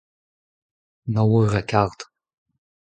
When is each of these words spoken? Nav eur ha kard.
Nav 1.13 1.29
eur 1.39 1.49
ha 1.53 1.61
kard. 1.69 1.99